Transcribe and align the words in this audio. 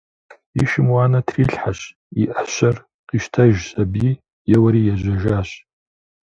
И 0.61 0.63
шым 0.69 0.87
уанэ 0.93 1.19
трилъхьэщ, 1.27 1.79
и 2.21 2.23
ӏэщэр 2.31 2.75
къищтэжщ 3.07 3.63
аби, 3.81 4.07
еуэри 4.55 4.81
ежьэжащ. 4.93 5.49